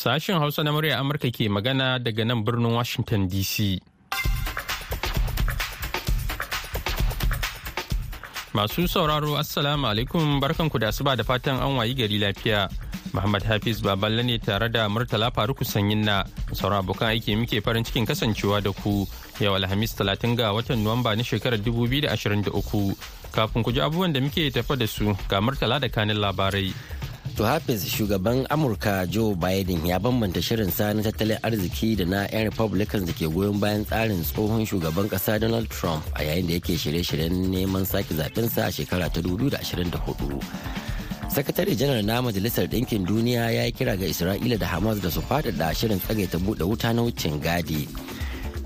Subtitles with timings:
[0.00, 3.76] Sashen Hausa na murya Amurka ke magana daga nan birnin Washington DC.
[8.56, 12.72] Masu sauraro Assalamu alaikum barkanku da asuba da fatan an wayi gari lafiya.
[13.12, 16.24] Muhammad Hafiz Baballe ne tare da Murtala Faruku Sanyin na
[16.56, 19.04] sauran abokan aiki muke farin cikin kasancewa da ku
[19.38, 22.96] yau Alhamis 30 ga watan Nuwamba na shekarar 2023.
[23.36, 26.72] Kafin ku ji abubuwan da muke tafa da su ga Murtala da kanin labarai.
[27.40, 32.28] To Hafiz shugaban Amurka Joe Biden ya bambanta shirin sa na tattalin arziki da na
[32.28, 36.60] 'yan Republicans da ke goyon bayan tsarin tsohon shugaban kasa Donald Trump a yayin da
[36.60, 40.36] yake shirye-shiryen neman sake zaɓensa a shekara ta 2024.
[41.32, 45.22] sakatare janar na majalisar ɗinkin duniya ya yi kira ga isra'ila da hamas da su
[45.24, 47.88] faɗaɗa shirin tsagaita buɗe wuta na wucin gadi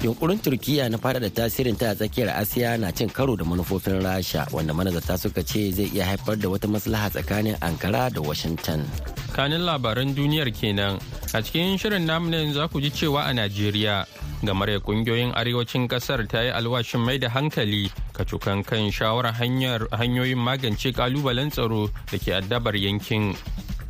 [0.05, 4.45] yunkurin turkiya na faɗaɗa tasirin ta a tsakiyar asiya na cin karo da manufofin rasha
[4.53, 8.85] wanda manazarta suka ce zai iya haifar da wata maslaha tsakanin ankara da washington.
[9.33, 11.01] Kanin labaran duniyar kenan.
[11.33, 14.05] A cikin shirin namu za ku ji cewa a najeriya
[14.45, 20.93] gamar ƙungiyoyin arewacin ƙasar ta yi alwashin mai da hankali kacukan kan shawarar hanyoyin magance
[20.93, 23.33] kalubalen tsaro da ke addabar yankin.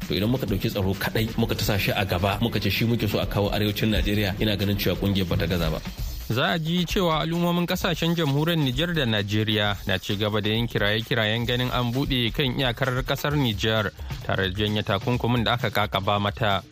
[0.08, 3.08] To idan muka ɗauki tsaro kadai muka ta shi a gaba muka ce shi muke
[3.08, 5.80] so a kawo arewacin najeriya ina ganin cewa ƙungiyar bata gaza ba.
[6.28, 10.66] Za a ji cewa al'ummomin ƙasashen jamhuriyar Nijar da Najeriya na ci gaba da yin
[10.66, 13.92] kiraye-kirayen ganin an buɗe kan iyakar ƙasar Nijar
[14.26, 16.62] tare da janye takunkumin da aka kakaba mata.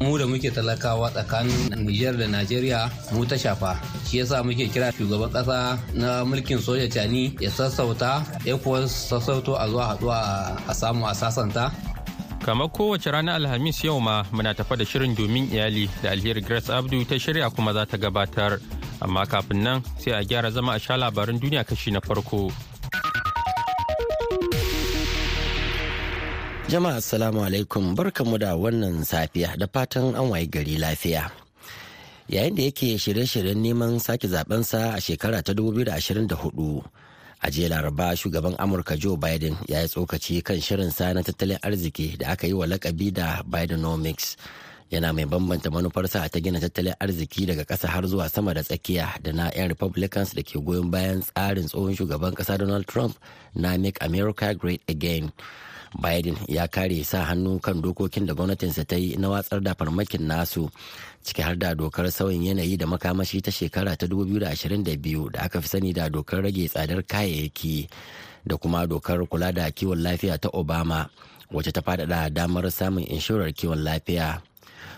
[0.00, 3.78] mu da muke talakawa tsakanin Nijar da Najeriya mu ta shafa.
[4.06, 9.54] Shi yasa muke kira shugaban kasa na mulkin soja cani ya sassauta ya kuwa sassauto
[9.58, 10.18] a zuwa haɗuwa
[10.68, 11.70] a samu a sasanta.
[12.44, 16.70] Kamar kowace ranar alhamis yau ma muna tafa da shirin domin iyali da alheri grace
[16.70, 18.58] abdu ta shirya kuma za ta gabatar.
[19.00, 22.50] Amma kafin nan sai a gyara zama a sha labaran duniya kashi na farko
[26.68, 31.30] Jama'a assalamu alaikum barkamu da wannan safiya da fatan an waye gari lafiya.
[32.28, 36.84] Yayin da yake shirye-shiryen neman sake zabensa a shekara ta 2024
[37.40, 42.18] a jiya laraba shugaban Amurka Joe Biden ya yi tsokaci kan shirinsa na tattalin arziki
[42.20, 44.36] da aka yi wa lakabi da Bidenomics.
[44.90, 49.20] Yana mai bambanta manufarsa ta gina tattalin arziki daga ƙasa har zuwa sama da tsakiya
[49.22, 53.18] da na 'yan Republicans da ke goyon bayan tsarin tsohon shugaban ƙasa Donald Trump
[53.54, 55.32] na Make America Great Again.
[55.96, 60.28] Biden ya kare sa hannu kan dokokin da gwamnatinsa ta yi na watsar da farmakin
[60.28, 60.68] nasu
[61.24, 65.68] ciki har da dokar sauyin yanayi da makamashi ta shekara ta 2022 da aka fi
[65.68, 67.88] sani da dokar rage tsadar kayayyaki
[68.44, 71.08] da kuma dokar kula da kiwon lafiya ta Obama
[71.52, 74.40] wacce ta faɗaɗa damar samun inshorar kiwon lafiya.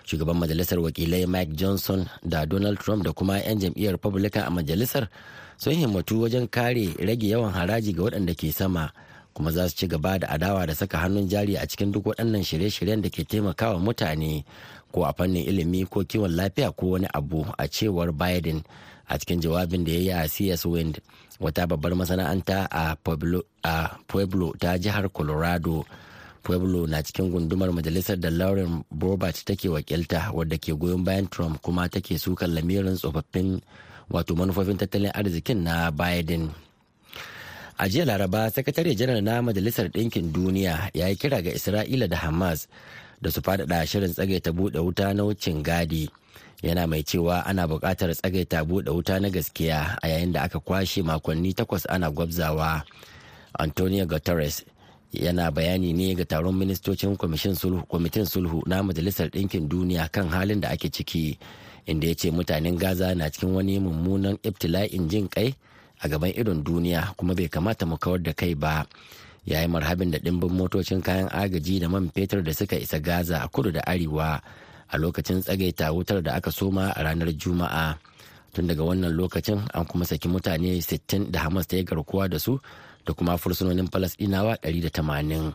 [0.07, 5.09] Shugaban majalisar wakilai Mike Johnson da Donald Trump da kuma 'yan jam'iyyar Republican a majalisar
[5.57, 8.93] sun himmatu wajen kare rage yawan haraji ga waɗanda ke sama.
[9.35, 12.43] kuma za su ci gaba da adawa da saka hannun jari a cikin duk waɗannan
[12.45, 14.45] shirye-shiryen da ke taimakawa mutane
[14.93, 18.63] ko a fannin ilimi ko kiwon lafiya ko wani abu a cewar biden
[19.09, 21.01] a cikin jawabin da ya yi a cs wind
[21.41, 22.97] wata babbar masana'anta a
[24.09, 25.85] pueblo ta jihar colorado
[26.43, 31.63] pueblo na cikin gundumar majalisar da lauren bobart take wakilta wadda ke goyon bayan trump
[31.63, 33.61] kuma take sukan lamirin tsofaffin
[34.11, 36.51] wato manufofin tattalin arzikin na biden.
[37.79, 42.17] A jiya laraba sakatare janar na majalisar ɗinkin duniya ya yi kira ga isra'ila da
[42.17, 42.69] hamas
[43.23, 46.11] da su faɗaɗa shirin tsagaita buɗe wuta na wucin gadi.
[46.63, 51.03] Yana mai cewa ana buƙatar tsagaita buɗe wuta na gaskiya a yayin da aka kwashe
[51.03, 52.85] makonni takwas ana gwabzawa.
[53.59, 54.65] Antonio guterres
[55.13, 60.69] yana bayani ne ga taron ministocin kwamitin sulhu na majalisar ɗinkin duniya kan halin da
[60.71, 61.39] ake ciki
[61.87, 65.55] inda ya ce mutanen gaza na cikin wani mummunan ibtila'in jin kai
[66.01, 68.87] a gaban idon duniya kuma bai kamata mu kawar da kai ba.
[69.45, 73.41] Ya yi marhabin da ɗimbin motocin kayan agaji da man fetur da suka isa gaza
[73.43, 74.41] a kudu da arewa
[74.93, 77.97] a lokacin tsagaita wutar da aka soma a ranar juma'a.
[78.53, 82.39] Tun daga wannan lokacin an kuma saki mutane 60 da hamas ta yi garkuwa da
[82.39, 82.61] su
[83.07, 85.53] da kuma fursunonin falasɗinawa 180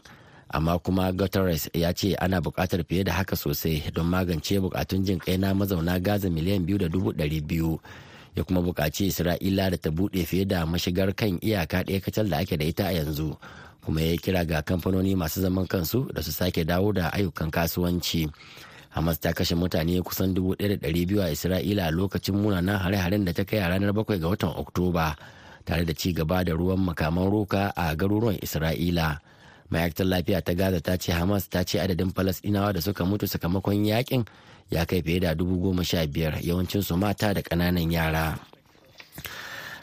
[0.50, 5.20] amma kuma guterres ya ce ana buƙatar fiye da haka sosai don magance buƙatun jin
[5.20, 7.80] kai na mazauna gaza miliyan biyu da dubu ɗari biyu.
[8.36, 12.38] Ya kuma buƙaci isra'ila da ta buɗe fiye da mashigar kan iyaka ɗaya kacal da
[12.38, 13.36] ake da ita a yanzu
[13.86, 18.30] kuma ya kira ga kamfanoni masu zaman kansu da su sake dawo da ayyukan kasuwanci.
[18.96, 23.60] Hamas ta kashe mutane kusan 1,200 a isra'ila a lokacin munanan hare-haren da ta kai
[23.60, 25.16] a ranar 7 ga watan oktoba.
[25.66, 29.20] Tare da ci gaba da ruwan makaman roka a garuruwan isra'ila.
[29.72, 33.82] Ma'aikatar lafiya ta gaza ta ce hamas ta ce adadin falasɗinawa da suka mutu sakamakon
[33.86, 34.24] yaƙin
[34.70, 38.38] ya kai fiye da dubu goma sha biyar yawancin su mata da ƙananan yara.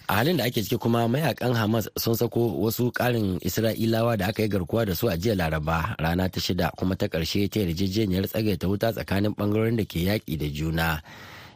[0.09, 4.43] A halin da ake ciki kuma mayaƙan hamas sun sako wasu karin isra'ilawa da aka
[4.43, 8.27] yi garkuwa da su a jiya laraba rana ta shida kuma ta ƙarshe ta yarjejeniyar
[8.31, 11.03] tsagaita wuta tsakanin ɓangarorin da ke yaƙi da juna.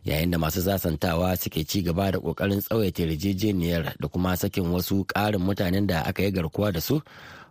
[0.07, 5.05] Yayin da masu sasantawa suke ci gaba da ƙoƙarin tsawaita yarjejeniyar da kuma sakin wasu
[5.05, 7.03] karin mutanen da aka yi garkuwa da su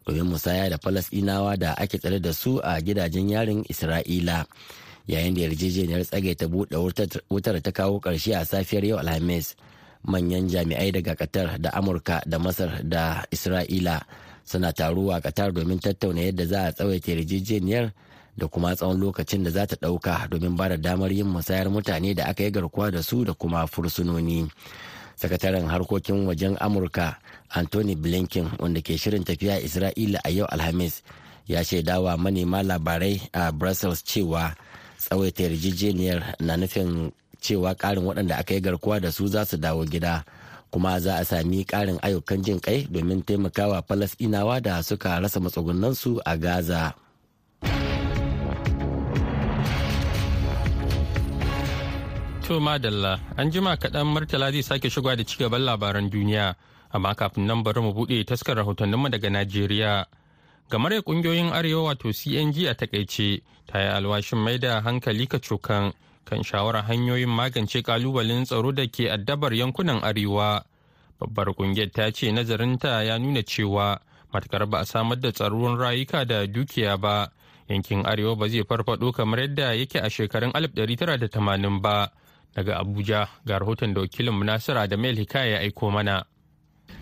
[0.07, 4.46] domin musaya da falasɗinawa da ake tsare da su a gidajen yarin isra'ila.
[5.07, 6.78] Yayin da yarjejeniyar tsagaita buɗe
[7.30, 9.56] wutar ta kawo ƙarshe a safiyar yau alhamis
[10.08, 14.01] manyan jami'ai daga qatar da amurka da masar da isra'ila
[14.46, 17.92] suna taruwa qatar domin tattauna yadda za a tsawaita yarjejeniyar
[18.38, 22.14] da kuma tsawon lokacin da za ta ɗauka domin ba da damar yin musayar mutane
[22.14, 24.50] da aka yi garkuwa da su da kuma fursunoni.
[25.16, 27.16] Sakataren harkokin wajen amurka
[27.50, 31.04] anthony blinken wanda ke shirin tafiya isra'ila a yau alhamis
[31.48, 34.56] ya shaidawa manema labarai a brussels cewa
[35.00, 37.12] tsawaita yarjejeniyar na nufin
[37.42, 40.24] cewa karin waɗanda aka yi garkuwa da su za su dawo gida
[40.72, 46.20] kuma za a sami karin ayyukan jin kai domin taimakawa falasɗinawa da suka rasa matsugunansu
[46.26, 47.05] a gaza.
[52.46, 56.54] To madalla an jima kaɗan martala zai sake shiga da cigaban labaran duniya.
[56.94, 60.06] Amma kafin nan bari mu buɗe taskar rahotanninmu daga najeriya.
[60.70, 65.92] Gamar ƙungiyoyin arewa wato cng a taƙaice ta yi alwashin mai da hankali ka cokan
[66.26, 70.62] kan shawarar hanyoyin magance kalubalen tsaro da ke addabar yankunan arewa.
[71.20, 73.98] Babbar ƙungiyar ta ce nazarinta ya nuna cewa
[74.32, 77.28] matakar ba a samar da tsaron rayuka da dukiya ba
[77.68, 82.12] yankin arewa ba zai farfado kamar yadda yake a shekarun 1980 ba.
[82.56, 86.24] Daga abuja ga rahoton da wakilin nasiru da mail hikaya ya aiko mana.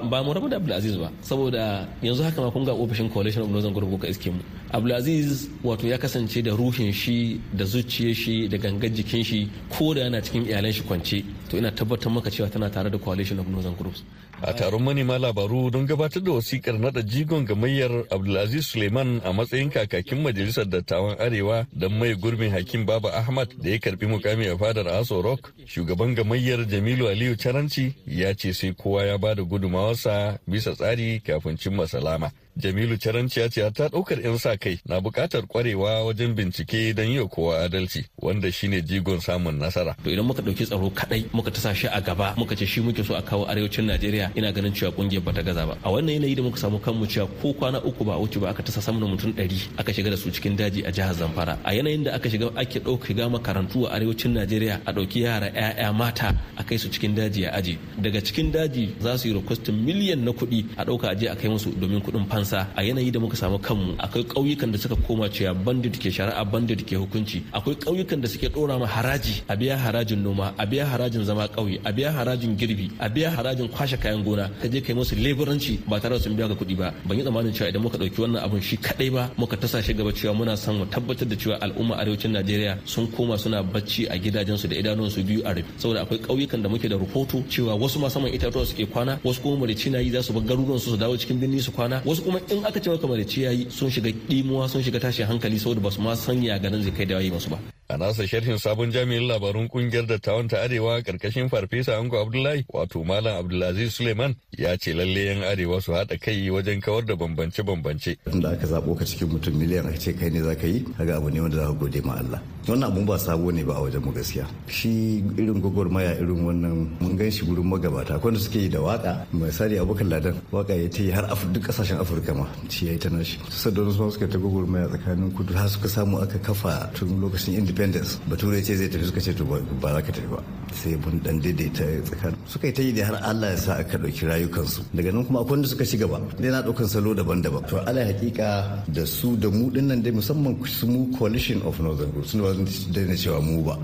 [0.09, 3.49] Ba mu rabu da abdulaziz ba saboda yanzu haka ma kun ga ofishin coalition of
[3.49, 4.41] northern group ka iske mu.
[4.71, 9.93] Abdulaziz wato ya kasance da ruhin shi da zuciyar shi da gangan jikin shi ko
[9.93, 11.23] da yana cikin iyalan shi kwance.
[11.49, 14.03] To ina tabbatar maka cewa tana tare da coalition of northern groups.
[14.45, 19.69] A taron manema labaru don gabatar da wasikar nada jigon gamayyar abdulaziz suleiman a matsayin
[19.69, 24.57] kakakin majalisar dattawan arewa don mai gurbin hakim baba ahmad da ya karɓi mukami a
[24.57, 25.53] fadar aso rock.
[25.65, 31.19] Shugaban gamayyar jamilu aliyu caranci ya ce sai kowa ya ba da gudumawarsa bisa tsari
[31.19, 32.31] kafin cimma salama.
[32.57, 37.25] Jamilu Caranci ce ta ɗaukar 'yan sa kai na buƙatar ƙwarewa wajen bincike don yi
[37.27, 39.95] kowa adalci wanda shine jigon samun nasara.
[40.03, 43.03] To idan muka ɗauki tsaro kaɗai muka tasa shi a gaba muka ce shi muke
[43.03, 45.77] so a kawo arewacin Najeriya ina ganin cewa ƙungiyar bata gaza ba.
[45.83, 48.61] A wannan yanayi da muka samu kanmu cewa ko kwana uku ba wuce ba aka
[48.61, 51.57] tasa sama da mutum ɗari aka shiga da su cikin daji a jihar Zamfara.
[51.65, 55.49] A yanayin da aka shiga ake ɗauka shiga makarantu a arewacin Najeriya a ɗauki yara
[55.49, 57.77] 'ya'ya mata a kai su cikin daji a aji.
[58.01, 61.49] Daga cikin daji za su yi requestin miliyan na kuɗi a ɗauka aje a kai
[61.49, 63.95] musu domin kuɗin fansa a yanayi da muka samu kanmu.
[63.97, 67.41] Akwai ƙauyukan da suka koma cewa bandit ke shari'a bandit ke hukunci.
[67.53, 71.47] Akwai ƙauyukan da suke ɗora ma haraji a biya harajin noma a biya harajin zama
[71.47, 74.49] ƙauye a biya harajin girbi a biya harajin kwashe kayan gona.
[74.61, 76.93] Ka je kai musu leburanci ba tare da sun biya ga kuɗi ba.
[77.05, 79.93] Ban yi tsammanin cewa idan muka ɗauki wannan abun shi kaɗai ba muka tasa shi
[79.93, 84.07] gaba cewa muna son mu tabbatar da cewa al'umma arewacin Najeriya sun koma suna bacci
[84.09, 85.65] a gidajensu da idanunsu biyu a rufe.
[85.77, 89.41] Saboda akwai ƙauyukan da muke da rahoto cewa wasu ma saman itatuwa suke kwana wasu
[89.41, 92.01] kuma marici na yi za su bar garuruwan su su dawo cikin birni su kwana
[92.05, 95.59] wasu kuma in aka ce maka marici yayi sun shiga dimuwa sun shiga tashin hankali
[95.59, 97.59] saboda ba su ma sanya ganin zai kai da wayi masu ba.
[97.89, 103.03] A nasa sharhin sabon jami'in labarun ƙungiyar dattawan ta arewa ƙarƙashin farfesa ango abdullahi wato
[103.05, 108.15] malam abdulaziz suleiman ya ce lalle yan arewa su haɗa kai wajen kawar da bambance-bambance.
[108.41, 111.17] Da aka zaɓo ka cikin mutum miliyan aka ce kai ne za ka yi kaga
[111.17, 112.41] abu ne wanda za ka gode ma Allah.
[112.67, 114.47] Wannan abun ba sabo ne ba a wajen mu gaskiya.
[114.67, 118.15] Shi irin gwagwarmaya irin wannan mun gan shi gurin magabata.
[118.23, 121.99] Wanda suke yi da waƙa misali abokan ladan waƙa ya ta yi har duk ƙasashen
[121.99, 123.37] afirka ma shi ya yi ta nashi.
[123.49, 128.19] Sadon su suka ta gwagwarmaya tsakanin kudu har suka samu aka kafa tun lokacin independence
[128.29, 129.57] bature ce zai tafi suka ce to ba
[129.93, 130.39] za ka tafi ba.
[130.73, 133.97] Sai mun dan daidaita tsakanin suka yi ta yi da har Allah ya sa aka
[133.97, 134.81] ɗauki rayukansu.
[134.93, 136.19] Daga nan kuma akwai wanda suka ci gaba.
[136.39, 137.65] Na ɗaukan salo daban-daban.
[137.67, 141.79] To ala hakika da su da mu ɗin nan dai musamman su mu coalition of
[141.79, 142.53] northern group sun ba
[142.93, 143.75] daina cewa mu ba.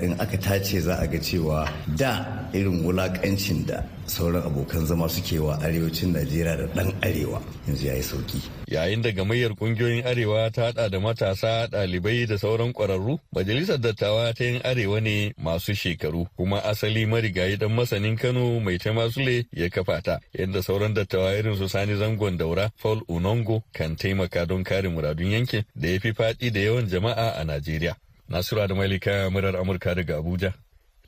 [0.00, 5.38] In aka tace za a ga cewa da irin wulakancin da sauran abokan zama suke
[5.38, 7.42] wa arewacin najeriya da dan arewa.
[7.68, 8.40] Yanzu ya yi sauƙi.
[8.68, 14.34] Yayin da gamayyar ƙungiyoyin arewa ta hada da matasa ɗalibai da sauran ƙwararru majalisar dattawa
[14.34, 19.68] ta yin arewa ne masu shekaru kuma asali marigayi dan masanin kano mai tamasule ya
[19.68, 24.64] kafa ta yadda sauran dattawa irin su sani zangon daura paul unongo kan taimaka don
[24.64, 27.94] kare muradun yankin da ya fi faɗi da yawan jama'a a najeriya.
[28.28, 30.52] Nasiru da malika murar amurka daga abuja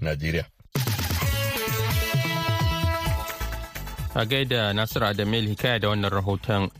[0.00, 0.44] najeriya.
[4.16, 6.70] A gaida nasiru adamel hikaya da wannan rahoton.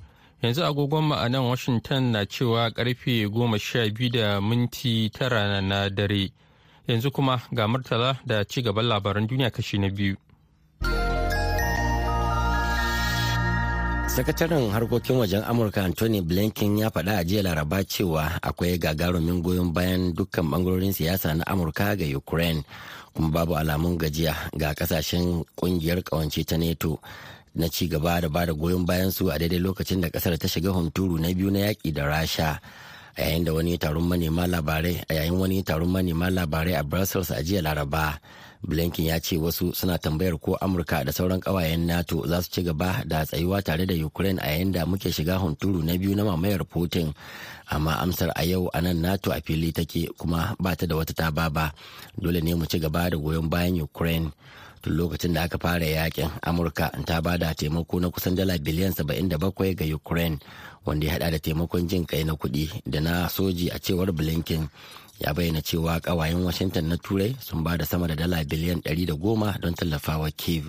[0.43, 6.31] Yanzu agogon ma'anan washington na cewa ƙarfe goma sha biyu da minti tara na dare.
[6.89, 10.17] Yanzu kuma ga murtala da ci gaban labaran duniya kashi na biyu.
[14.17, 19.73] Sakataren harkokin wajen amurka anthony blinken ya faɗa a jiya laraba cewa akwai gagarumin goyon
[19.73, 22.65] bayan dukkan ɓangarorin siyasa na amurka ga ukraine
[23.17, 27.01] kuma babu alamun gajiya ga ƙasashen ƙungiyar kawance ta neto
[27.57, 30.45] na ci gaba da ba da goyon bayan su a daidai lokacin da ƙasar ta
[30.49, 32.61] shiga hunturu na biyu na yaƙi da rasha.
[33.17, 37.31] A yayin da wani taron manema labarai a yayin wani taron manema labarai a brussels
[37.33, 38.21] a jiya laraba
[38.67, 42.63] blinken ya ce wasu suna tambayar ko amurka da sauran kawayen nato za su ci
[42.67, 46.25] gaba da tsayuwa tare da ukraine a yayin da muke shiga hunturu na biyu na
[46.25, 47.15] mamayar putin.
[47.71, 51.15] Amma amsar a yau a nan nato a fili take kuma ba ta da wata
[51.15, 51.73] ta baba
[52.19, 54.31] dole ne mu ci gaba da goyon bayan ukraine.
[54.83, 58.93] Tun lokacin da aka fara yaƙin amurka ta ba da taimako na kusan dala biliyan
[58.93, 60.39] 77 ga ukraine
[60.85, 64.67] wanda ya hada da taimakon jin kai na kuɗi da na soji a cewar blinken.
[65.21, 69.61] Ya bayyana cewa kawayen washington na turai sun ba da sama da dala biliyan 110
[69.61, 70.69] don tallafawa kiev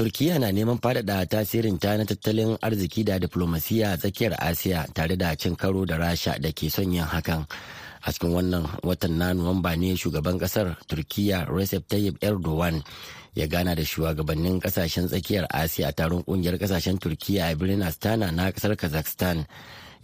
[0.00, 5.16] turkiya na neman faɗaɗa tasirin ta na tattalin arziki da diplomasiya a tsakiyar asiya tare
[5.16, 7.44] da cin karo da rasha da ke son yin hakan.
[8.00, 12.80] A cikin wannan watan na nuwamba ne shugaban ƙasar turkiya recep tayyip erdogan
[13.34, 18.32] ya gana da shugabannin ƙasashen tsakiyar asiya a taron ƙungiyar ƙasashen turkiya a birnin astana
[18.32, 19.44] na ƙasar kazakhstan.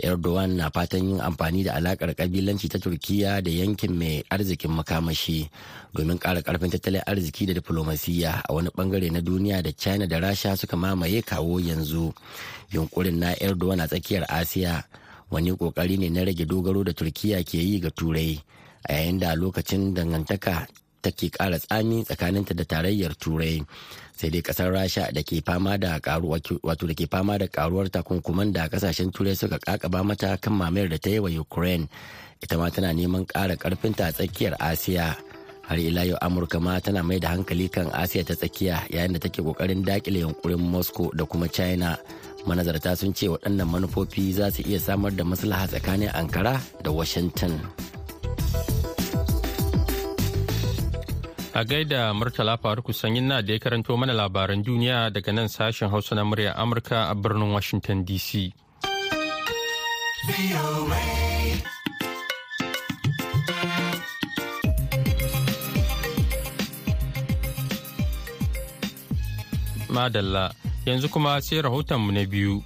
[0.02, 5.48] Erdogan na fatan yin amfani da alakar kabilanci ta turkiya da yankin mai arzikin makamashi
[5.94, 10.18] domin ƙara ƙarfin tattalin arziki da diflomasiyya a wani ɓangare na duniya da china da
[10.20, 12.12] rasha suka mamaye kawo yanzu.
[12.72, 14.84] Yunkurin na erdogan a tsakiyar asiya
[15.30, 18.38] wani ƙoƙari ne na rage dogaro da turkiya ke yi ga turai
[18.88, 20.66] a yayin da lokacin dangantaka
[21.12, 23.62] take ƙara tsami tsakaninta da tarayyar turai.
[24.16, 28.52] Sai dai ƙasar rasha da ke fama da wato da ke fama da karuwar takunkuman
[28.52, 31.88] da ƙasashen turai suka kakaba mata kan mamayar da ta yi wa ukraine.
[32.42, 35.16] Ita ma tana neman ƙara ƙarfinta a tsakiyar asiya.
[35.68, 39.18] Har ila yau amurka ma tana mai da hankali kan asiya ta tsakiya yayin da
[39.18, 41.98] take ƙoƙarin daƙile yunkurin moscow da kuma china.
[42.46, 47.58] Manazarta sun ce waɗannan manufofi za su iya samar da maslaha tsakanin ankara da washington.
[51.56, 55.88] A gaida Murtala Faruku sanyin na da ya karanto mana labaran duniya daga nan sashen
[55.88, 58.52] Hausa na murya Amurka a birnin Washington DC.
[69.88, 70.52] Madalla
[70.84, 72.60] yanzu kuma sai rahotonmu na biyu.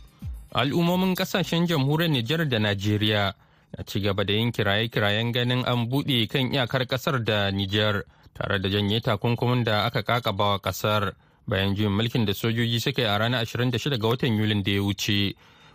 [0.51, 3.35] Al'ummomin ƙasashen jamhuriyar Nijar da Najeriya
[3.79, 8.03] na ci gaba da yin kiraye-kirayen ganin an buɗe kan iyakar ƙasar da Nijar.
[8.41, 11.13] Tare da janye takunkumin da aka kakaba wa ƙasar
[11.47, 14.83] bayan juyin mulkin da sojoji suka yi a ranar 26 ga watan yulin da ya
[14.83, 15.35] wuce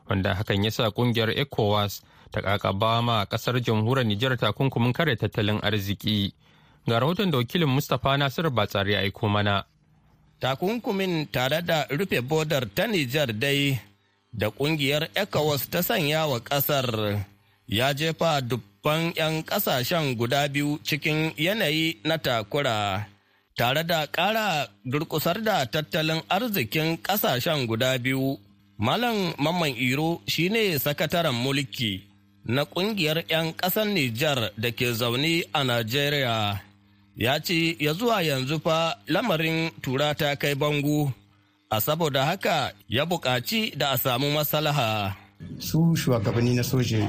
[0.10, 5.60] wanda hakan ya sa ƙungiyar ecowas ta kakaba ma ƙasar jamhuriyar nijar takunkumin kare tattalin
[5.62, 6.34] arziki.
[6.88, 9.64] Ga rahoton da wakilin mustapha nasiru batsari ya aiko mana.
[10.40, 13.80] Takunkumin tare da rufe bodar ta nijar dai
[14.34, 17.26] da ƙungiyar ecowas ta sanya wa ƙasar.
[17.68, 23.08] Ya jefa dubban 'yan ƙasashen guda biyu cikin yanayi na takura
[23.58, 28.38] tare da ƙara durƙusar da tattalin arzikin ƙasashen guda biyu
[28.78, 32.02] malam mamman iro shine sakataren mulki
[32.46, 36.62] na ƙungiyar 'yan ƙasar nijar da ke zaune a najeriya
[37.16, 41.12] ya ce ya zuwa yanzu fa lamarin tura ta kai bangu
[41.70, 45.25] a saboda haka ya buƙaci da a samu maslaha.
[45.60, 47.00] Su shugabanni na soje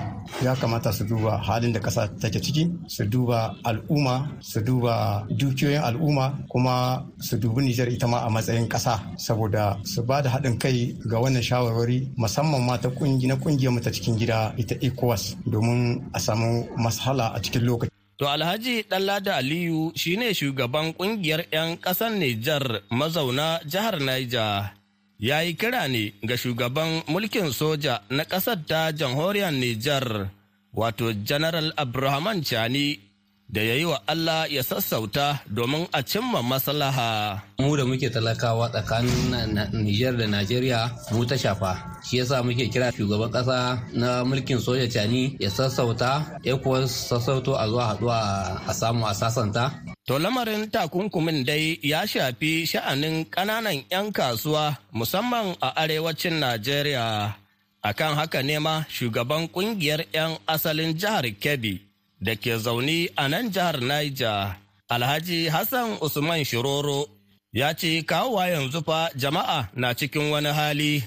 [0.45, 5.83] ya kamata su duba halin da ƙasa take ciki su duba al'umma su duba dukiyoyin
[5.83, 10.59] al'umma kuma su dubi nijar ita ma a matsayin ƙasa saboda su ba da haɗin
[10.59, 15.37] kai ga wannan shawarwari musamman ma ta na ƙungiyar mu ta cikin gida ita ecowas
[15.47, 21.77] domin a samu mashala a cikin lokaci To Alhaji Ɗanlada Aliyu shine shugaban ƙungiyar 'yan
[21.77, 24.73] ƙasar Nijar mazauna jihar Niger.
[25.19, 30.29] Ya yi kira ne ga shugaban mulkin soja na ƙasar ta jamhuriyar Nijar,
[30.75, 33.01] wato General Abrahaman Chani,
[33.49, 37.41] da ya yi wa Allah ya sassauta domin a cimma maslaha.
[37.63, 42.91] mu da muke talakawa tsakanin Nijar da Najeriya mu ta shafa shi yasa muke kira
[42.93, 48.19] shugaban kasa na mulkin soja cani ya sassauta ya kuwa sassauto a zuwa haɗuwa
[48.67, 49.71] a samu a sasanta
[50.07, 57.35] To lamarin takunkumin dai ya shafi sha'anin ƙananan 'yan kasuwa musamman a arewacin Najeriya.
[57.83, 61.86] Akan haka ne ma shugaban ƙungiyar 'yan asalin jihar Kebbi
[62.21, 64.57] da ke zaune a nan jihar Niger,
[64.91, 67.07] Alhaji Hassan Usman Shiroro
[67.53, 71.03] ya ce kawowa yanzu fa jama'a na cikin wani hali.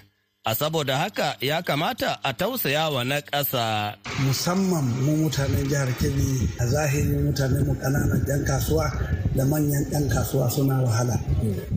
[0.45, 3.95] a saboda haka ya kamata a tausaya wa na ƙasa.
[4.25, 8.87] musamman mu mutanen jihar kebbi a zahiri mutanen mu ƙananan yan kasuwa
[9.35, 11.19] da manyan 'yan kasuwa suna wahala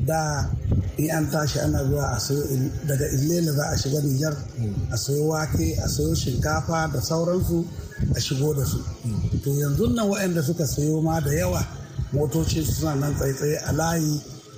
[0.07, 0.49] da
[0.97, 2.43] in an tashi ana zuwa a sayo
[2.87, 4.35] daga illela za a shiga nijar
[4.91, 7.67] a sayo wake a sayo shinkafa da sauransu
[8.17, 8.79] a shigo da su
[9.45, 11.61] to yanzu nan waɗanda suka sayo ma da yawa
[12.13, 14.13] motoci suna nan tsaitsaye a layi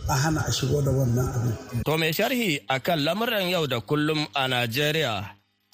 [0.09, 1.55] a hana a shigo da wannan abin.
[1.87, 5.15] To mai sharhi akan lamuran yau da kullum a Najeriya,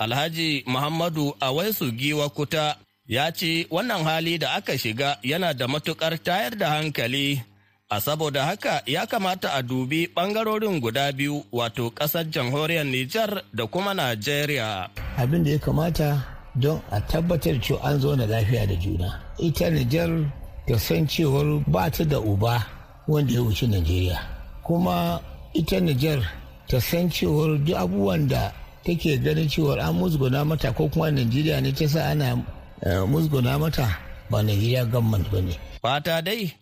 [0.00, 2.76] Alhaji Muhammadu Awaisu Giwa Kuta
[3.06, 7.42] ya ce wannan hali da aka shiga yana da matuƙar tayar da hankali
[7.90, 13.66] a saboda haka ya kamata a dubi ɓangarorin guda biyu wato ƙasar jamhuriyar Nijar da
[13.66, 14.88] kuma Najeriya.
[15.18, 19.20] Abin da ya kamata don a tabbatar cewa an zo na lafiya da juna.
[19.38, 20.10] Ita Nijar
[20.66, 22.66] ta san cewar ba ta da uba
[23.08, 24.18] wanda ya wuce Najeriya.
[24.62, 25.20] Kuma
[25.54, 26.20] ita Nijar
[26.68, 28.52] ta san cewar duk abubuwan da
[28.84, 32.36] take ganin cewar an musguna mata ko kuma Najeriya ne ta sa ana
[33.06, 33.86] musguna mata
[34.30, 35.54] ba Najeriya gamman ba ne.
[35.82, 36.52] Fata dai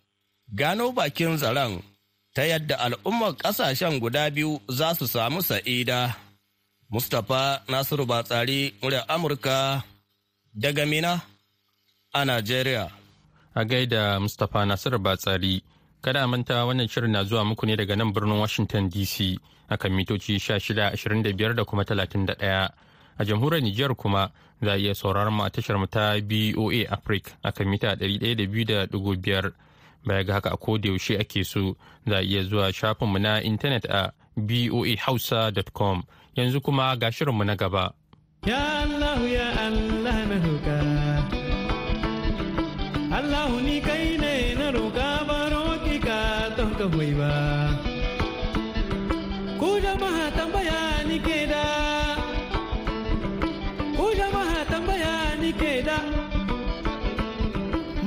[0.53, 1.81] gano bakin zaren
[2.35, 6.28] ta yadda al'ummar ƙasashen guda biyu za su samu sa'ida.
[6.91, 9.83] Mustapha Nasiru Batsari, muryar Amurka
[10.55, 11.21] daga Mina
[12.13, 12.89] a Najeriya.
[13.55, 15.61] A gaida Mustapha Nasiru Batsari,
[16.01, 19.37] kada manta wannan shirin na zuwa muku ne daga nan birnin Washington DC
[19.69, 22.69] akan mitoci 1625 da kuma 31.
[23.19, 24.31] A jamhuriyar Nijar kuma
[24.61, 29.51] za a iya sauraron mu a tashar mu ta BOA Africa akan mita 102.5
[30.05, 31.75] baya ga haka a yaushe ake so
[32.07, 36.03] za a iya zuwa shafinmu na intanet a boahausa.com
[36.39, 37.91] yanzu kuma ga shirinmu na gaba.
[38.47, 39.88] Ya Allah ya Allah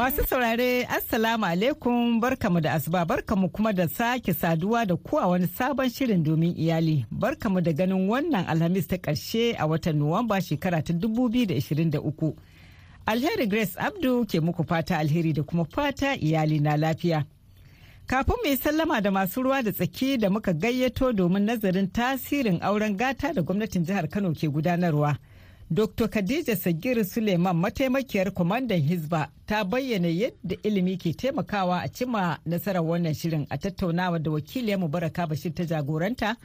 [0.02, 5.26] Masu saurare Assalamu alaikum barkamu da asuba barkamu kuma da sake saduwa da ku a
[5.28, 10.40] wani sabon shirin domin iyali barkamu da ganin wannan alhamis ta ƙarshe a watan Nuwamba
[10.42, 12.35] shekara ta 2023.
[13.07, 17.24] Alheri Grace Abdu ke muku fata alheri da kuma fata iyali na lafiya.
[18.07, 22.96] Kafin mai sallama da masu ruwa da tsaki da muka gayyato domin nazarin tasirin auren
[22.96, 25.14] gata da gwamnatin jihar Kano ke gudanarwa.
[25.72, 26.08] Dr.
[26.08, 32.82] Khadija Sagir Suleiman mataimakiyar kwamandan Hizba ta bayyana yadda ilimi ke taimakawa a cima nasarar
[32.82, 36.37] wannan shirin a tattaunawa da wakiliyar Mubaraka Bashir ta jagoranta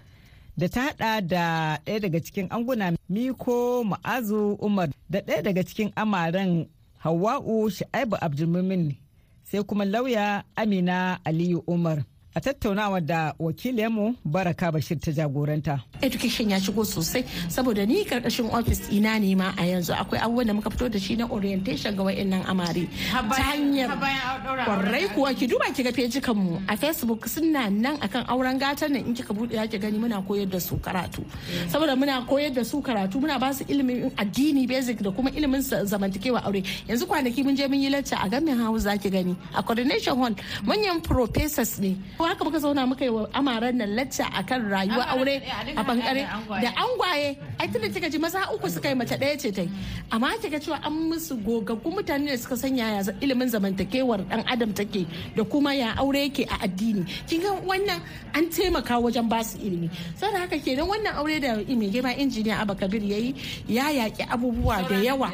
[0.58, 5.92] da ta hada da ɗaya daga cikin anguna Miko Ma'azu Umar da ɗaya daga cikin
[5.96, 6.68] amaren
[7.04, 8.96] Hawwa'u Sha'ibu Abdulmumin
[9.44, 12.04] sai kuma lauya Amina Aliyu Umar.
[12.36, 15.80] A tattaunawa da wakiliyarmu baraka bashir ta jagoranta.
[16.02, 19.94] education ya shigo sosai saboda ni ƙarƙashin ofis ina ne ma a yanzu.
[19.94, 22.88] Akwai abubuwan da muka fito da shi na orientation ga wayannan amare.
[23.12, 28.26] Ta hanyar ƙwarai kuwa ki duba ki ga fejikan mu a facebook suna nan akan
[28.30, 29.06] auren gatan nan.
[29.08, 31.26] In kika buɗe ya ki gani muna koyar da su karatu.
[31.70, 35.62] Saboda muna koyar da su karatu muna ba su ilimin addini basic da kuma ilimin
[35.62, 36.62] zamantakewa aure.
[36.88, 39.36] Yanzu kwanaki mun je mun yi lacca a gamin house zaki gani.
[39.56, 41.98] A coordination hall manyan professors ne.
[42.30, 45.36] Haka muka zauna muka yi wa amaran nan lacca akan rayuwa aure
[45.76, 46.24] a ɓangare
[46.64, 47.38] da angwaye.
[47.60, 49.68] ai tunda kika ji maza uku suka yi mace ɗaya ce tai
[50.12, 54.74] amma kika cewa an musu gogaggun mutane da suka san yaya ilimin zamantakewar dan adam
[54.74, 57.06] take da kuma ya aure yake a addini.
[57.28, 58.02] Kin ga wannan
[58.34, 59.90] an taimaka wajen ba su ilimi.
[60.20, 63.36] Saboda haka kenan wannan aure da mai girma injiniya Abba Kabir yayi
[63.68, 65.32] ya yaki abubuwa da yawa.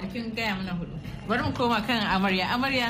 [1.28, 2.46] Bari mu koma kan amarya.
[2.56, 2.88] Amarya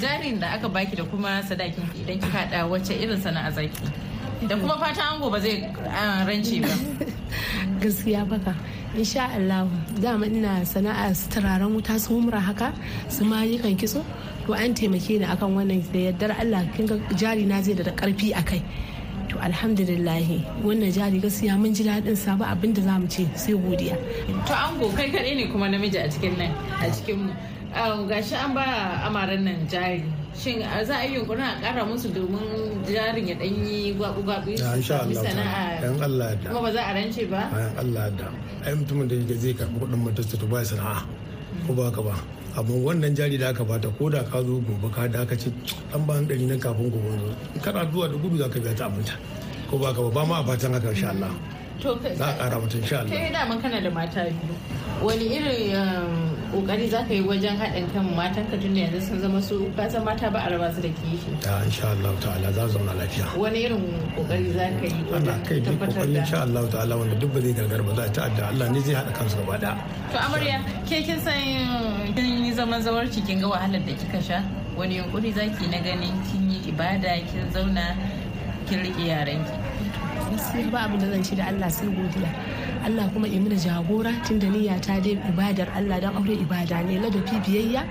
[0.00, 3.80] jarin da aka baki da kuma sadakin idan kika hada wacce irin sana'a zaki?
[4.48, 5.56] Da kuma fatan ango ba zai
[6.28, 6.74] rance ba.
[7.80, 8.54] Gaskiya baka
[8.96, 9.68] insha Allah
[10.00, 12.72] dama ina sana'a turaren wuta su humra haka
[13.08, 14.04] su ma kan kitso.
[14.46, 16.64] To an taimake ni akan wannan da yardar Allah.
[16.74, 18.62] Kin ga jari na zai da ƙarfi akai
[19.40, 20.38] alhamdulillahi.
[20.64, 23.96] Wannan jari gaskiya mun ji daɗin sa ba abin da za mu ce sai godiya.
[24.46, 27.32] To ango kai kaɗai ne kuma namiji a cikin nan a cikin mu.
[28.08, 28.64] Gashi an ba
[29.06, 30.02] amaran nan jari.
[30.34, 35.02] Shin za a yi yunkurin a kara musu domin jarin ya dan yi gwabu-gwabu insha
[35.02, 35.82] Allah sana'a.
[35.82, 36.48] yan Allah da.
[36.50, 37.42] Kuma ba za a rance ba?
[37.50, 38.26] Yan Allah da.
[38.64, 41.02] Ai mutumin da yake zai karɓi kuɗin matarsa to ba sana'a.
[41.66, 42.14] Ko ba ka ba?
[42.56, 45.50] Amma wannan jari da aka bata ko da ka zo gobe ka da aka ce
[45.94, 47.30] an ba ɗari nan kafin gobe zo.
[47.62, 49.14] Kana zuwa da gudu za ka biya ta abinta
[49.70, 51.30] ko ba ka ba ma a fatan haka insha Allah.
[52.16, 53.10] Za a ƙara mutum insha Allah.
[53.10, 54.54] Kai daman kana da mata biyu.
[55.02, 59.20] Wani irin ƙoƙari za ka yi wajen haɗin kan matan ka tun da yanzu sun
[59.20, 61.30] zama su kasan mata ba a raba su da kishi.
[61.40, 63.26] Ta insha Allah ta'ala za su zauna lafiya.
[63.38, 63.84] Wani irin
[64.16, 67.32] ƙoƙari za ka yi ana kai duk tabbatar ƙoƙari da insha Allah ta'ala wanda duk
[67.34, 68.42] ba zai gargar ba za a ta'adda.
[68.48, 69.76] Allah ne zai haɗa kansu gaba ɗaya.
[70.12, 70.58] To amarya
[70.88, 74.42] ke kin san kin yi zaman zawarci kin ga wahalar da kika sha?
[74.76, 77.94] Wani yunkuri zaki na ganin kin yi ibada kin zauna
[78.66, 79.54] kin riƙe yaranki
[80.30, 82.30] gaskiya ba abin da zan ci da Allah sai godiya.
[82.84, 86.80] Allah kuma yi mini jagora tun da niyya ta dai ibadar Allah don aure ibada
[86.82, 87.84] ne ladafi biyayya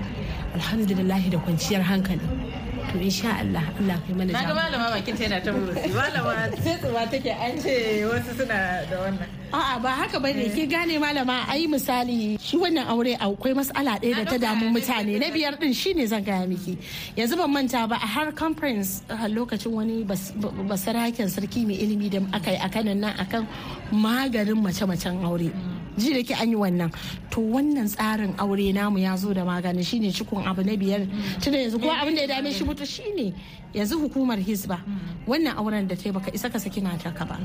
[0.54, 2.49] alhamdulillah da kwanciyar hankali.
[2.92, 6.32] To insha Allah Allah kai mana na ga malama bakin ta yana ta burusi malama
[6.64, 7.74] sai tsuba take an ce
[8.10, 8.58] wasu suna
[8.90, 9.28] da wannan.
[9.50, 13.98] A'a ba haka ba ne ke gane malama ai misali shi wannan aure akwai matsala
[14.02, 15.18] ɗaya da ta damu mutane.
[15.18, 16.78] na biyar din shine zan gaya miki.
[17.18, 20.32] Yanzu ban manta ba a har conference a lokacin wani bas-
[20.70, 23.42] basaraken sarki mai ilimi da aka yi a kanan nan akan
[23.92, 25.50] maganin mace-macen aure.
[26.00, 26.90] Ji da ke an yi wannan.
[27.30, 31.06] To wannan tsarin aure namu ya zo da magani shine cikon abu na biyar.
[31.40, 33.34] Tunda yanzu ko abin da ya dame shi mutu shine
[33.74, 34.80] yanzu hukumar hisba
[35.28, 37.36] wannan auren da ta yi baka isa ka saki matarka ba.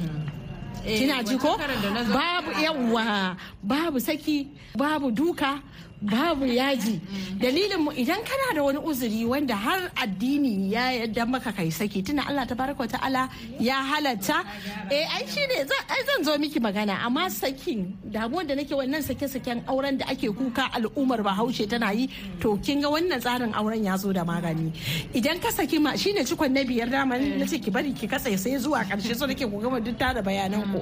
[0.85, 1.57] Eh, kina ji ko?
[1.57, 5.61] babu yawa babu saki babu duka.
[6.05, 7.01] Babu yaji.
[7.41, 12.01] Dalilin mu idan kana da wani uzuri wanda har addini ya yadda maka kai saki
[12.05, 13.23] tuna Allah tabaraka wa ta'ala
[13.59, 14.45] ya halatta
[14.91, 15.65] eh ai shine
[16.07, 17.01] zan zo miki magana.
[17.05, 21.91] Amma sakin damuwar da nake wannan sake saken auren da ake kuka al'ummar Bahaushe tana
[21.93, 22.07] yi
[22.39, 24.71] to kin ga wannan tsarin auren ya zo da magani.
[25.13, 28.37] Idan ka saki ma shine cikon na biyar dama na ce ki bari ki katse
[28.37, 30.81] sai zuwa ƙarshe so nake ku gama duk tara bayanan ku.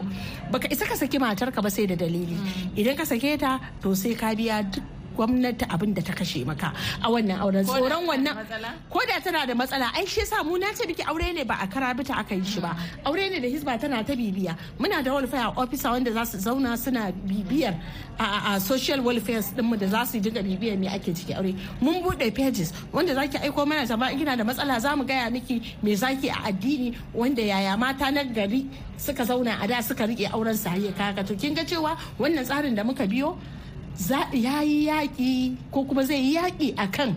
[0.52, 2.36] Baka isa ka saki matarka ba sai da dalili.
[2.76, 4.84] Idan ka sake ta to sai ka biya duk
[5.16, 7.66] gwamnati abin da ta kashe maka a wannan auren.
[7.66, 8.70] Tsoron wannan matsala?
[8.90, 11.56] ko da tana da matsala ai shi yasa mu na ce biki aure ne ba
[11.62, 12.76] a karabita aka yi shi ba.
[13.06, 14.56] Aure ne da hisba tana ta bibiya.
[14.80, 17.76] Muna da welfare officer wanda za su zauna suna bibiyar
[18.20, 21.54] a, social welfare din mu da za su dinga bibiyar me ake ciki aure.
[21.82, 25.04] Mun buɗe pages wanda zaki aiko mana ta ba in kina da matsala za mu
[25.06, 29.82] gaya miki me zaki a addini wanda yaya mata na gari suka zauna a da
[29.82, 31.24] suka riƙe auren hayya kaka.
[31.24, 33.38] To kin ga cewa wannan tsarin da muka biyo
[34.34, 37.16] ya yi yaƙi ko kuma zai yi yaƙi a kan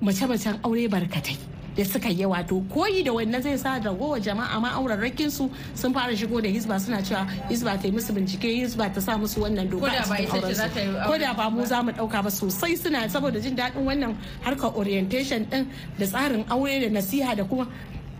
[0.00, 1.36] mace-macen aure barkatai
[1.76, 2.60] da suka yi wato.
[2.72, 6.48] Koyi da wannan zai sa da gowa jama'a ma aurarrakin su sun fara shigo da
[6.48, 10.02] hisba suna cewa hisba ta yi musu bincike hisba ta sa musu wannan doka a
[10.02, 11.08] cikin auren su.
[11.10, 14.70] ko da ba mu za mu ɗauka ba sosai suna saboda jin daɗin wannan harkar
[14.76, 15.66] orientation din
[15.98, 17.66] da tsarin aure da nasiha da kuma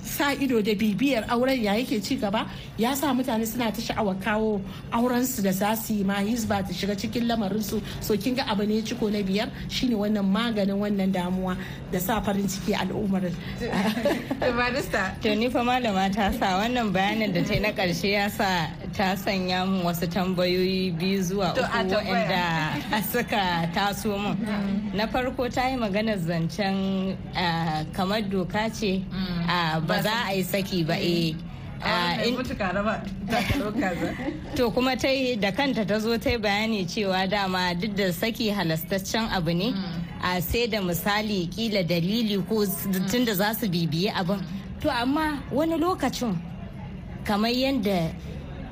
[0.05, 2.47] sa ido da bibiyar auren ya yake ci gaba
[2.79, 4.61] ya sa mutane suna ta sha'awar kawo
[4.93, 8.35] auren su da za su yi ma hizba ta shiga cikin lamarin su so kin
[8.35, 11.57] ga abu ne ciko na biyar shine wannan maganin wannan damuwa
[11.91, 13.23] da sa farin ciki al'ummar.
[14.59, 15.15] Barista.
[15.23, 18.69] To ni fa malama ta sa wannan bayanin da ta yi na ƙarshe ya sa
[18.97, 24.37] ta sanya mun wasu tambayoyi biyu zuwa uku waɗanda suka taso mun.
[24.95, 27.17] Na farko ta yi maganar zancen
[27.93, 29.03] kamar doka ce
[29.49, 31.35] ah, ba za a yi saki ba eh.
[31.85, 34.17] Takalmin kaza
[34.57, 38.11] To kuma ta yi da kanta ta zo ta yi bayani cewa dama duk da
[38.13, 39.75] saki halastaccen abu ne
[40.23, 42.65] a sai da misali kila dalili ko
[43.11, 44.41] tun da za su bibiye abin.
[44.81, 46.39] To amma wani lokacin
[47.25, 48.15] kamar yadda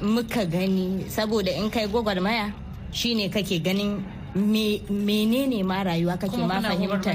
[0.03, 2.53] muka gani saboda in kai gwagwarmaya
[2.93, 4.03] shine kake ganin
[4.35, 6.61] me- menene ma rayuwa kake ma
[6.99, 7.11] fahimta.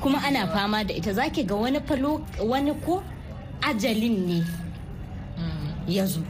[0.00, 1.12] kuma ana fama da ita.
[1.12, 3.02] Zaki ga wani falo wani ko
[3.62, 4.44] ajalin ne
[5.88, 6.20] ya zo.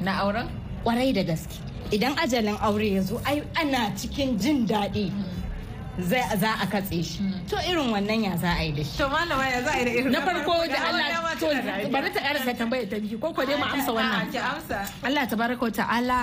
[0.00, 0.46] Na auren?
[0.84, 1.58] Kwarai da gaske.
[1.90, 5.10] Idan ajalin aure ya zo ai ana cikin jin daɗi.
[5.10, 5.33] Zai-
[5.98, 7.22] za a katse shi.
[7.48, 8.98] To irin wannan ya za a yi da shi?
[8.98, 12.20] To malama ya za a yi da irin na farko da Allah to bari ta
[12.20, 13.18] karasa tambayar ta biyu.
[13.20, 14.30] Ko ko dai mu amsa wannan?
[14.32, 14.78] ki amsa.
[15.04, 16.18] Allah tabaraka wa ta'ala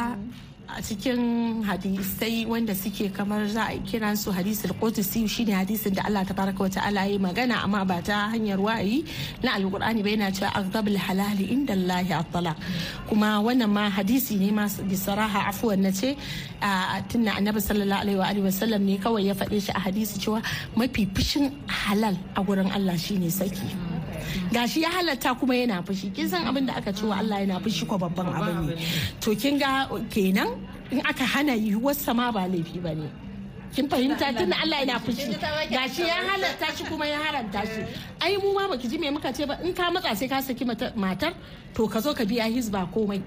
[0.78, 6.04] a cikin hadisai wanda suke kamar za a kira su hadisul qudsi shine hadisin da
[6.08, 9.04] Allah tabaraka wa ta'ala yi magana amma ba ta hanyar wa'ayi
[9.44, 12.58] na alqur'ani ba yana cewa aghdabul halali inda Allah at
[13.10, 16.16] kuma wannan ma hadisi ne ma bi saraha afwan nace
[17.12, 20.42] tunna annabi sallallahu alaihi wa alihi wasallam ne kawai ya faɗe shi a hadisi cewa
[20.76, 24.01] mafi fushin halal a gurin Allah shine saki.
[24.52, 26.14] Gashi ya halatta kuma yana fushi.
[26.14, 28.76] Kin san abin da aka ce wa Allah yana fushi ko babban abu ne.
[29.22, 30.48] To kin ga kenan
[30.92, 33.10] in aka hana yiwuwar sama ba laifi ba ne.
[33.74, 34.36] Kin fahimta?
[34.38, 35.32] Tunda Allah yana fushi.
[35.72, 37.82] Gashi ya halatta shi kuma ya haranta shi.
[38.22, 39.58] Ai mu ma baki ji me muka ce ba.
[39.64, 41.34] In ka matsa sai ka saki mata- matar
[41.74, 43.22] to ka zo ka biya hizba komai.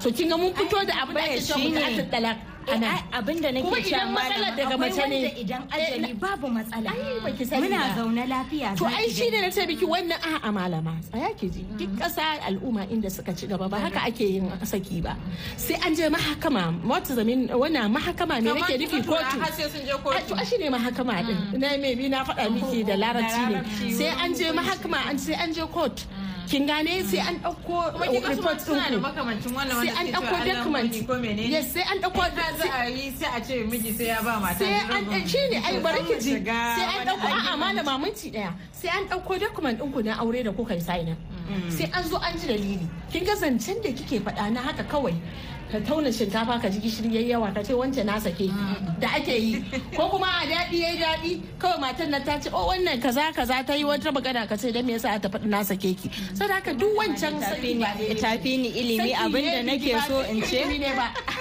[0.00, 1.76] To kin ga mun fito da abin da ake cewa Shine.
[1.76, 2.36] mutu talak.
[2.72, 5.18] Ana abin da nake cewa idan matsalar daga mace ne.
[5.42, 6.90] idan ajali babu matsala.
[7.60, 11.46] Muna zaune lafiya To ai shi ne na ce miki wannan a'a malama tsaya ki
[11.50, 11.62] ji.
[11.78, 15.16] Duk ƙasa al'umma inda suka ci gaba ba haka ake yin saki ba.
[15.56, 19.02] Sai an je mahakama wata zamin wannan mahakama Kamar nake nufi?
[19.02, 19.38] kotu.
[20.04, 20.34] kotu.
[20.34, 21.38] A, to shi ne mahakama din.
[21.60, 23.58] Na me bi na faɗa miki da larabci ne.
[23.92, 26.06] Sai an je mahakama an sai an je court.
[26.50, 27.02] Kin gane?
[27.06, 30.92] Sai an ma report da makamancin wannan sai an Allah document.
[31.54, 34.40] yes sai an ɗauko in za a yi sai a ce miji sai ya ba
[34.40, 35.26] mata sai an rabin.
[35.28, 36.32] shi ne ai bari ki ji.
[36.44, 38.52] Sai an ɗauko a'a malama minti ɗaya.
[38.72, 41.16] Sai an ɗauko document ɗinku na aure da kuka yi sign
[41.70, 42.86] sai an zo an ji dalili.
[43.12, 45.14] Kin ga zancen da kike faɗa na haka kawai.
[45.72, 48.50] Ka tauna shinkafa ka ji gishiri yayi yawa ka ce wance na sake
[49.00, 49.54] da ake yi.
[49.96, 53.62] Ko kuma a daɗi yayi daɗi kawai matan nan ta ce oh wannan kaza kaza
[53.66, 56.08] ta yi wata magana ka ce dan me yasa ta faɗi na sake ki?
[56.34, 60.58] Saboda haka duk wancan tafi ni ilimi abin da nake bidi so in ce.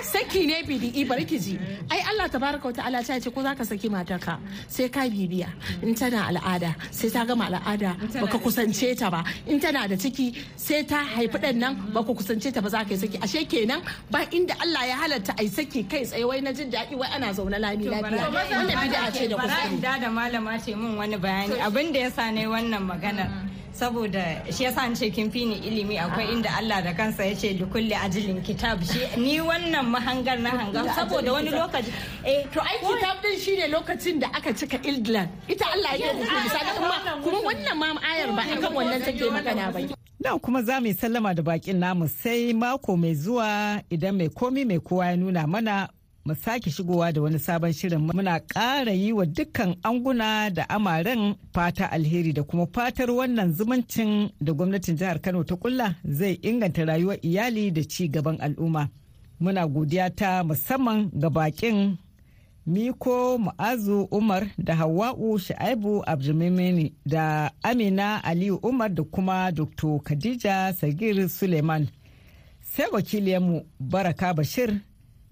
[0.04, 1.60] saki ne bidi'i bari ki ji.
[1.90, 4.38] Ai Allah tabaraka wa ta'ala ta ce ko zaka saki matarka
[4.68, 5.50] sai ka bibiya.
[5.82, 9.24] In tana al'ada sai ta gama al'ada baka kusance ta ba.
[9.48, 12.94] In tana da ciki sai ta haifi ɗan nan baka kusance ta ba za ka
[12.94, 13.18] yi saki.
[13.22, 16.96] Ashe kenan ba inda Allah ya halatta ai saki kai tsaye wai na jin daɗi
[16.96, 18.30] wai ana zaune lami lafiya.
[18.32, 19.82] wannan bid'a ce da kuskure.
[19.82, 21.56] da da malama ce min wani bayani.
[21.60, 23.30] Abin da yasa ne wannan maganar
[23.74, 27.36] saboda shi yasa an ce kin fi ni ilimi akwai inda Allah da kansa ya
[27.36, 28.84] ce likulli ajilin kitab.
[28.84, 31.92] Shi ni wannan mahangar na hangar saboda wani lokaci
[32.26, 35.30] eh to ai kitab din shine lokacin da aka cika England.
[35.48, 39.72] Ita Allah ya yi misali kuma kuma wannan ma ayar ba akan wannan take magana
[39.74, 39.80] ba.
[40.20, 44.30] Nan kuma za mu yi sallama da bakin namu sai mako mai zuwa idan mai
[44.30, 45.90] komi mai kowa ya nuna mana
[46.30, 51.36] mu sake shigowa da wani sabon shirin muna ƙara yi wa dukkan anguna da amaren
[51.54, 56.86] fata alheri da kuma fatar wannan zumuncin da gwamnatin jihar Kano ta kulla zai inganta
[56.86, 58.90] rayuwar iyali da ci gaban al'umma.
[59.40, 61.98] Muna godiya ta musamman ga bakin
[62.68, 69.98] Miko Mu'azu Umar da Hawwa'u Sha'aibu Abdulmimini da Amina Aliyu Umar da kuma Dr.
[70.04, 71.88] Khadija Sagir Suleiman.
[72.62, 74.82] Sai wakiliyarmu Baraka Bashir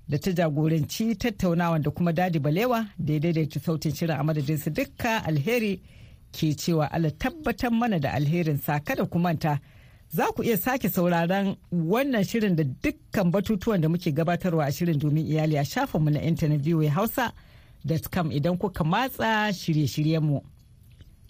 [0.09, 4.57] da ta jagoranci tattaunawa da kuma Dadi Balewa da ya daidaita sautin shirin a madadin
[4.57, 5.81] su dukka alheri
[6.31, 9.59] ke cewa Allah tabbatar mana da alherin sa kada ku manta.
[10.09, 14.99] Za ku iya sake sauraron wannan shirin da dukkan batutuwan da muke gabatarwa a shirin
[14.99, 20.41] domin iyali a shafinmu na intanet VOA Hausa.com idan kuka matsa shirye-shiryenmu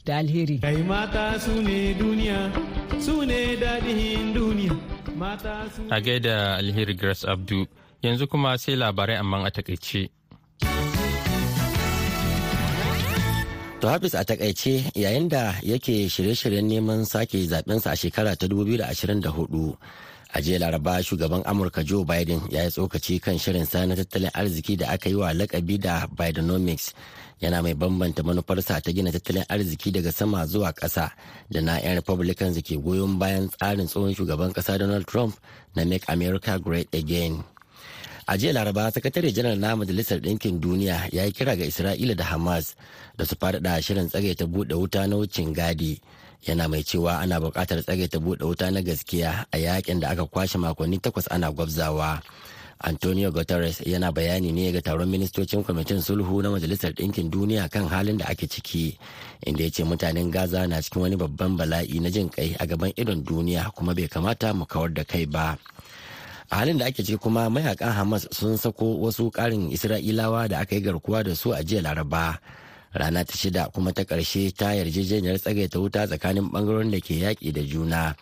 [0.05, 0.59] da alheri.
[0.61, 2.53] Kai mata su ne duniya,
[3.01, 4.77] su ne daɗin duniya.
[5.17, 7.65] Mata su A gaida alheri Grace Abdu
[8.03, 10.09] yanzu kuma sai labarai amma a taƙaice.
[13.79, 19.77] To Hafiz a taƙaice yayin da yake shirye-shiryen neman sake zabensa a shekara ta 2024
[20.33, 24.75] a jiya laraba shugaban amurka joe biden ya yi tsokaci kan shirinsa na tattalin arziki
[24.77, 26.93] da aka yi wa lakabi da bidenomics
[27.41, 31.11] yana mai bambanta manufarsa ta gina tattalin arziki daga sama zuwa ƙasa
[31.49, 35.35] da na 'yan republicans da ke goyon bayan tsarin tsohon shugaban ƙasa donald trump
[35.75, 37.43] na make america great again
[38.27, 42.23] a jiya laraba sakatare janar na majalisar ɗinkin duniya ya yi kira ga isra'ila da
[42.25, 42.75] hamas
[43.17, 46.01] da su faɗaɗa shirin tsagaita buɗe wuta na wucin gadi.
[46.43, 50.59] Yana mai cewa ana buƙatar tsagaita buɗe wuta na gaskiya a yaƙin da aka kwashe
[50.59, 52.21] makonni takwas ana gwabzawa.
[52.83, 57.87] Antonio guterres yana bayani ne ga taron ministocin kwamitin sulhu na majalisar ɗinkin duniya kan
[57.87, 58.97] halin da ake ciki
[59.47, 62.91] inda ya ce mutanen gaza na cikin wani babban bala'i na jin kai a gaban
[62.95, 65.57] idon duniya kuma bai kamata mu kawar da kai ba.
[66.49, 70.75] A halin da ake ciki kuma mayaƙan hamas sun sako wasu karin isra'ilawa da aka
[70.75, 72.37] yi garkuwa da su a jiya laraba.
[72.93, 77.51] Rana ta shida kuma ta ƙarshe ta yarjejeniyar tsagaita wuta tsakanin ɓangarorin da ke yaƙi
[77.53, 78.15] da juna.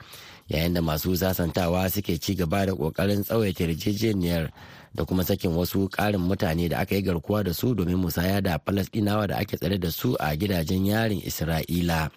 [0.49, 4.49] Yayin da masu sasantawa suke ci gaba da ƙoƙarin tsawaita yarjejeniyar
[4.95, 8.57] da kuma sakin wasu ƙarin mutane da aka yi garkuwa da su domin musaya da
[8.57, 12.09] falasɗinawa da ake tsare da su a gidajen yarin isra'ila.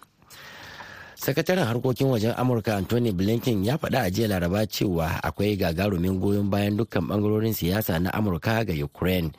[1.19, 6.47] Sakataren harkokin wajen amurka anthony blinken ya faɗa a jiya laraba cewa akwai gagarumin goyon
[6.49, 9.31] bayan dukkan ɓangarorin siyasa na amurka ga ukraine.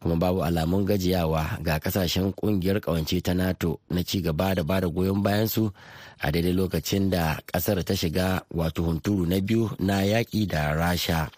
[0.00, 4.80] Kuma babu alamun gajiyawa ga ƙasashen ƙungiyar kawance ta nato na ci gaba da ba
[4.80, 5.68] da goyon bayansu
[6.22, 11.28] a daidai lokacin da ƙasar ta shiga wato hunturu na biyu na yaƙi da rasha.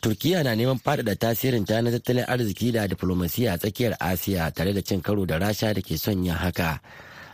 [0.00, 4.72] Turkiya na neman faɗaɗa tasirin ta na tattalin arziki da diflomasiya a tsakiyar asiya tare
[4.72, 6.80] da cin karo da rasha da ke son yin haka.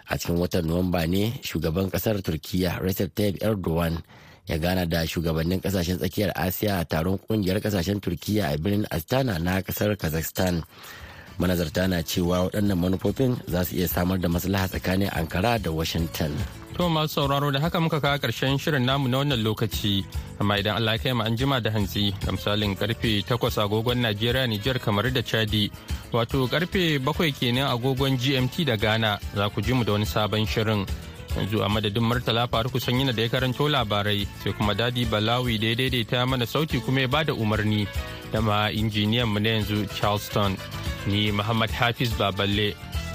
[0.08, 4.02] A cikin watan nuwamba ne shugaban ƙasar turkiya recep tayyip erdogan
[4.46, 9.38] ya gana da shugabannin ƙasashen tsakiyar asiya a taron ƙungiyar ƙasashen turkiya a birnin astana
[9.38, 10.62] na ƙasar kazakhstan.
[11.38, 16.30] Manazarta na cewa waɗannan manufofin za su iya samar da maslaha tsakanin ankara da washington.
[16.76, 20.04] To masu sauraro da haka muka kawo ƙarshen shirin namu na wannan lokaci.
[20.40, 24.48] Amma idan Allah kai mu an jima da hantsi da misalin ƙarfe 8 agogon Najeriya
[24.50, 25.70] Nijar kamar da Chadi
[26.10, 30.42] wato ƙarfe 7 kenan agogon GMT da Ghana za ku ji mu da wani sabon
[30.50, 30.84] shirin.
[31.38, 35.66] Yanzu a madadin Murtala Faruku Sanyina da ya karanto labarai sai kuma Dadi Balawi da
[35.68, 37.86] ya daidaita mana sauti kuma ya ba da umarni
[38.32, 40.56] da ma injiniyan mu na yanzu Charleston.
[41.06, 42.74] Ni Muhammad Hafiz Baballe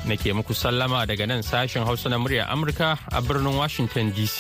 [0.10, 4.39] nake muku sallama daga nan sashen hausa na murya amurka a birnin washington dc